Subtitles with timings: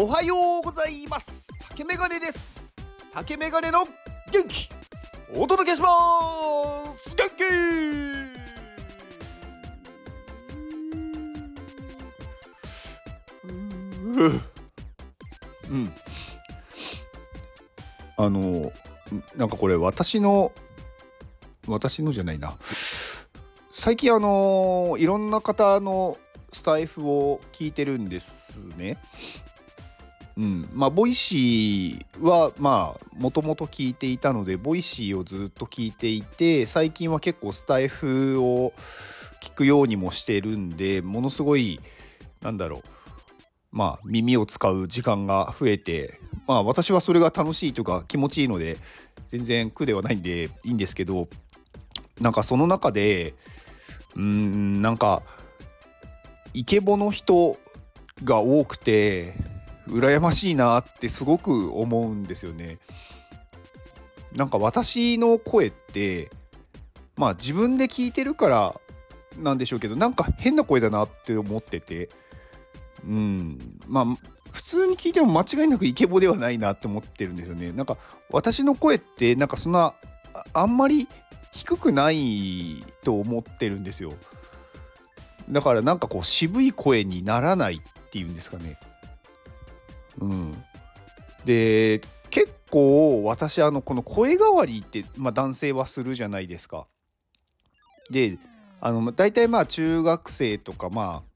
[0.00, 1.48] おはようございます。
[1.70, 2.54] 竹メガネです。
[3.12, 3.80] 竹メガネの
[4.30, 4.68] 元気。
[5.34, 5.88] お届けしま
[6.94, 7.16] す。
[7.16, 7.42] 元気。
[15.68, 15.92] うん。
[18.18, 18.70] あの
[19.34, 20.52] なんかこれ私の
[21.66, 22.56] 私のじゃないな。
[23.72, 26.16] 最近あのいろんな方の
[26.52, 28.96] スタエフを聞いてるんですね。
[30.38, 38.72] うん、まあ Voicy はまあもともと聞いていたので Voicy をずっと聞いていて最近は結構スタエフを
[39.42, 41.80] 聞くようにもしてるんでものすごい
[42.40, 42.82] なんだろう
[43.72, 48.76] まあ耳を使う時間が増えてまあ私はそれが楽しいというか気持ちいいので
[49.26, 51.28] 全然苦ではないんでいいんですけど
[52.20, 53.34] なんかその中で
[54.14, 55.22] うんなんか
[56.54, 57.58] イケボの人
[58.22, 59.47] が多くて
[59.88, 62.78] 羨ましいなってすごく思うんですよね。
[64.36, 66.30] なんか私の声って
[67.16, 68.80] まあ自分で聞いてるから
[69.38, 72.10] なんでしょうけどなんか変な声だなって思ってて
[73.04, 74.06] うんまあ
[74.52, 77.72] 普通に聞いても間違いなくイケボではないなって思ってるんですよね。
[77.72, 77.96] なんか
[78.30, 79.94] 私の声ってなんかそんな
[80.52, 81.08] あんまり
[81.52, 84.12] 低くないと思ってるんですよ。
[85.48, 87.80] だからなんかこう渋い声にならないっ
[88.10, 88.78] ていうんですかね。
[90.20, 90.64] うん。
[91.44, 96.86] で結構私あのこの声変わりって、まあ、男性はするじゃないですか。
[98.10, 98.38] で
[98.80, 101.28] あの大体まあ中学生とかまあ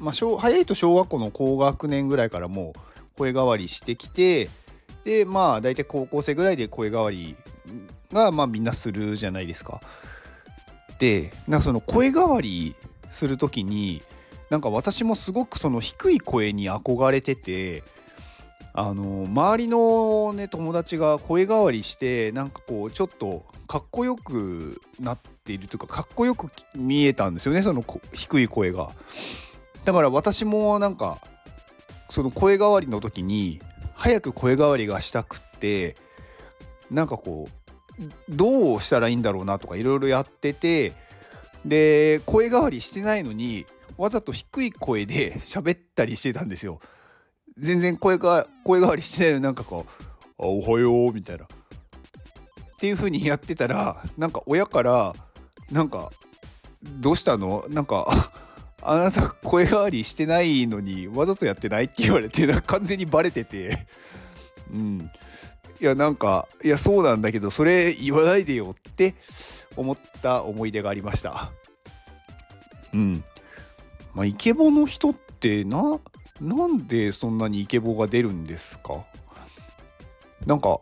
[0.00, 4.50] まあ、小早いと小学校の高学年ぐらいからもう声変わりしてきて
[5.04, 7.34] でまあ大体高校生ぐらいで声変わり
[8.12, 9.80] がまあみんなするじゃないですか。
[10.98, 12.74] でなんかその声変わり
[13.08, 14.02] する時に
[14.50, 17.82] なんか私もすごくその低い声に憧れてて
[18.78, 27.82] あの周りのね友達が声変わりしてなんかこうちょっとかっこよくなっているというかかっこよく見えたんですよねその
[28.12, 28.92] 低い声が。
[29.86, 31.22] だから私もなんか
[32.10, 33.62] その声変わりの時に
[33.94, 35.96] 早く声変わりがしたくって
[36.90, 37.48] なんかこ
[37.98, 40.92] うどうしたらいいんだろうなとかいろいろやってて
[41.64, 43.64] で声変わりしてないのに
[43.96, 46.78] わざと低い声で喋ったりしてたんですよ。
[47.58, 49.92] 全然声が声変わりしてないのなんかこう
[50.42, 51.44] 「あおはよう」みたいな。
[51.44, 55.14] っていう風にやってたらなんか親から
[55.70, 56.12] なんか
[56.84, 58.06] 「どうしたの?」なんか
[58.82, 63.86] あなた声変わりしてないのにわざとやってないって言われて完全にバレてて
[64.70, 65.10] うん
[65.80, 69.14] いやなんかいやそうなんだけどそれ言わないでよって
[69.74, 71.50] 思った思い出がありました
[72.92, 73.24] うん
[74.14, 75.98] まあイケボの人ってな
[76.40, 79.04] なんでそんなにイケボが出るんですか？
[80.44, 80.80] なんか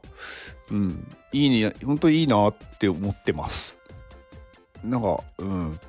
[0.71, 3.79] うんいいね本当にいいなって思ってます
[4.83, 5.81] なんかうん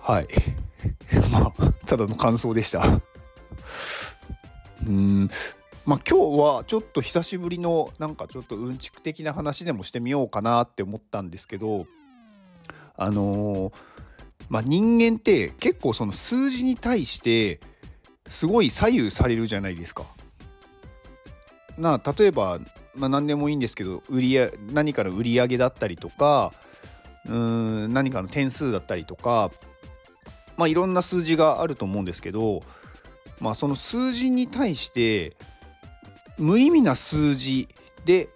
[0.00, 0.28] はい。
[1.32, 3.00] まあ、ただの感想でした。
[4.86, 5.30] うん。
[5.86, 11.86] まあ今日はちょっと久しぶりのなんかちょっとうんちく的な話でもしてみようかなって思ったんですけど
[12.96, 13.72] あのー、
[14.50, 17.60] まあ人間って結構その数字に対して
[18.26, 20.04] すごい左右されるじゃないですか。
[21.78, 22.60] な例えば、
[22.94, 24.38] まあ、何でもいいんですけど売り
[24.72, 26.52] 何かの売り上げだったりとか
[27.26, 27.34] うー
[27.88, 29.50] ん何かの点数だったりとか
[30.56, 32.62] まあ、いろんな数字があると思うんですけど、
[33.40, 35.36] まあ、その数字に対して
[36.38, 37.68] 無意味な数字
[38.04, 38.28] で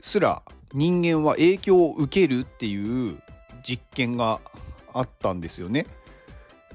[0.00, 3.18] すら人間は影響を受けるっていう
[3.62, 4.40] 実験が
[4.92, 5.86] あったんですよね。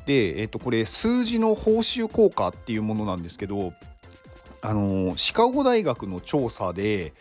[0.05, 3.73] で、えっと、これ数字の報酬効果っていうものなんですけど
[4.61, 7.13] あのシカゴ大学の調査で、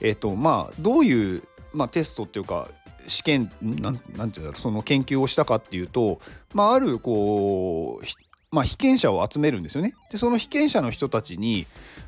[0.00, 1.42] えっとまあ、どういう、
[1.72, 2.68] まあ、テストっていうか
[3.06, 6.20] 試験なんなんていうんだろうその研究をしたかっていうと、
[6.54, 8.06] まあ、あるこう
[8.52, 9.94] まあ、被験者を集めるんですよね。
[10.10, 11.66] でその被験者の人たちに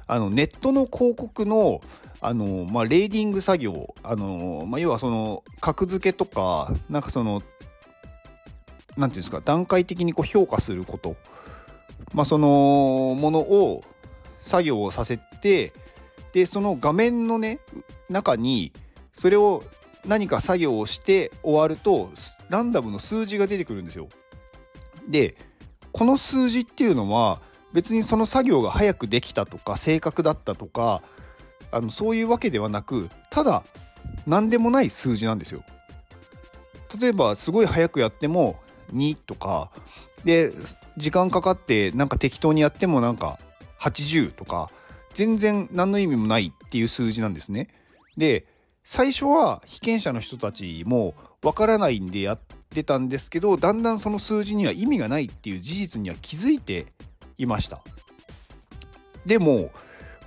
[0.09, 1.81] あのネットの広告の
[2.21, 7.43] あの、まあ、レーディング作業あの、まあ、要はその格付けとかなんかその
[8.97, 11.17] 何て言うんですか段階的にこう評価すること、
[12.15, 13.81] まあ、そのものを
[14.41, 15.73] 作業をさせて
[16.33, 17.61] でその画面のね
[18.09, 18.73] 中に
[19.13, 19.63] それを
[20.05, 22.11] 何か作業をして終わると
[22.49, 24.09] ランダムの数字が出てくるんですよ。
[25.09, 25.37] で
[25.93, 27.41] この数字っていうのは
[27.73, 31.03] 別にその作業が早くできたとか正確だったとか
[31.71, 33.65] あのそういうわけではなくただ
[34.27, 35.63] 何でもない数字なんですよ。
[37.01, 38.61] 例えばすごい早くやっても
[38.93, 39.71] 2とか
[40.25, 40.53] で
[40.97, 43.39] 時間かかってなんか適当にやってもなんか
[43.81, 44.71] 80とか
[45.15, 47.69] 全然何の意味もないっていう数字なんですね。
[48.17, 48.47] で
[48.85, 52.41] 最初は被験者の人たちもわからないんでやっ
[52.71, 56.87] てたんですけどだんだんその数字には意味がないっていう事実には気づいて
[57.39, 57.83] いました。
[59.27, 59.71] でも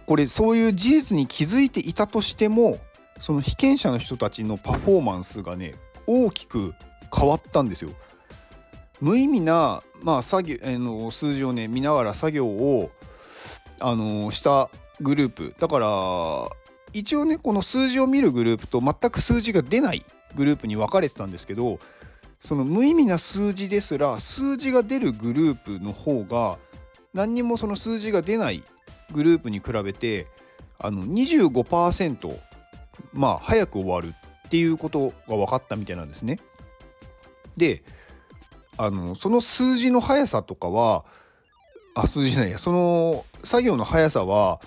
[0.05, 2.77] これそういう事実に気づいていたとしても
[3.17, 5.75] その被験者の人たちのパフォーマンスがね
[6.07, 6.73] 大きく
[7.15, 7.91] 変わったんですよ。
[9.01, 12.91] 無意味な、まあ、作業の数字をね見ながら作業を、
[13.81, 14.69] あのした
[15.01, 16.49] グループだから
[16.93, 20.05] 一応ねこの数字を見るグループと全く数字が出ない
[20.35, 21.79] グループに分かれてたんですけど
[22.39, 26.57] その無意味な数字ですら数字が出るグループの方が
[27.13, 28.63] 何にもその数字が出ない
[29.11, 30.27] グループに比べて
[30.79, 32.37] あの25%
[33.13, 34.13] まあ早く終わる
[34.47, 36.39] っていうことが分かったみたいなんですね。
[37.57, 37.83] で
[38.77, 41.05] あのその数字の速さとかは
[41.95, 42.57] あ数字じゃないや。
[42.57, 44.59] その作業の速さは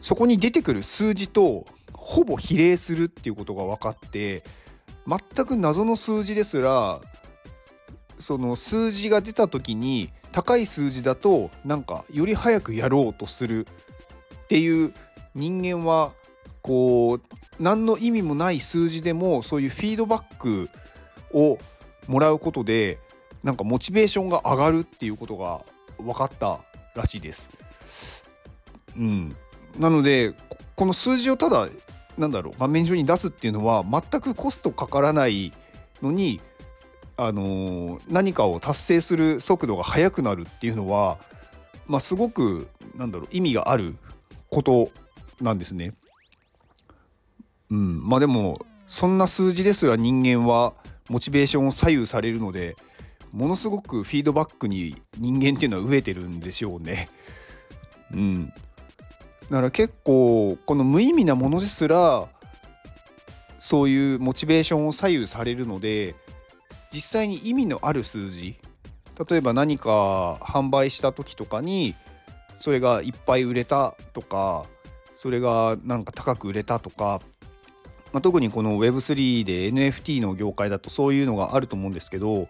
[0.00, 4.42] そこに出てくる数字とほぼ比例するっていうことが分かって
[5.06, 7.00] 全く謎の数字ですら
[8.18, 13.66] その数字が出た時に高い数字だとなんかより早くやろうとする
[14.44, 14.92] っていう
[15.34, 16.12] 人間は
[16.60, 17.22] こう
[17.60, 20.70] 何の意味もない数字でもそういうフィードバック
[21.32, 21.58] を
[22.06, 22.98] もらうことで
[23.42, 25.64] なんかモチベーションが上がるっていうことが
[25.98, 26.60] 分かった
[26.94, 27.50] らしいです。
[28.96, 29.36] うん、
[29.78, 30.34] なので
[30.76, 31.68] この数字をただ
[32.18, 35.52] なんだろう画面上に出すっていうのは全くコストかからない
[36.02, 36.40] のに、
[37.16, 41.18] あのー、何かを達成する速度が速くなるっていうのは、
[41.86, 43.96] まあ、すごくなんだろう意味がある
[44.50, 44.90] こと
[45.40, 45.94] なんですね。
[47.70, 50.74] うん、まあでもそんな数字ですら人間は
[51.08, 52.76] モチベーションを左右されるので
[53.32, 57.08] ものすごくフィードバックに人間っていうのは飢えてるんでしょうね。
[58.12, 58.52] うん、だ
[59.50, 62.28] から結構この無意味なものですら
[63.58, 66.14] そういうモチベーションを左右されるので
[66.92, 68.58] 実際に意味のある数字
[69.30, 71.94] 例えば何か販売した時とかに
[72.54, 74.66] それがいっぱい売れたとか
[75.14, 77.22] それがなんか高く売れたとか
[78.12, 82.48] まあ、特にこの Web3 で NFT の業界だとそういうのがあると思うんですけど、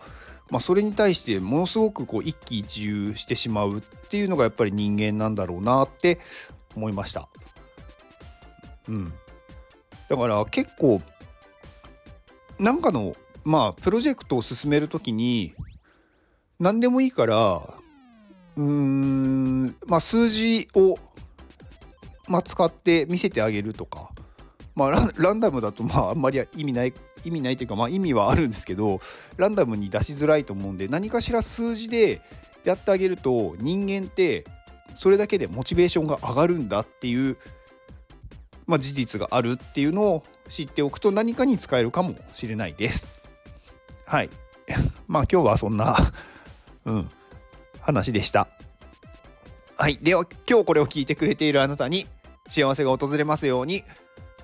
[0.50, 6.18] まあ、それに対してものすごくこう一喜一憂してしまうっていうのがやっぱり人間なんだろうなって
[6.76, 7.28] 思いました。
[8.88, 9.12] うん、
[10.08, 11.00] だから結構
[12.58, 15.54] なんかのまあプロジェクトを進める時に
[16.58, 17.36] 何でもいいから
[18.56, 20.98] うーんまあ数字を、
[22.28, 24.10] まあ、使って見せてあげるとか
[24.74, 26.92] まあランダムだとまああんまり意味ない
[27.24, 29.00] 意味ないというかまあ意味はあるんですけど
[29.36, 32.20] ランダムに出しづらいと思うんで何かしら数字で
[32.64, 34.44] やってあげると人間って
[34.94, 37.36] それだけでモチベーションが上がるんだっていう、
[38.66, 43.20] まあ、事実があるっていうのを知っておくと何かに使えるかもしれないです。
[44.04, 44.30] はい。
[45.08, 45.96] まあ今日はそんな
[46.84, 47.10] うん、
[47.80, 48.48] 話でした。
[49.76, 49.98] はい。
[50.02, 52.06] では今日これを聞いてくれているあなたに
[52.46, 53.84] 幸せが訪れますように。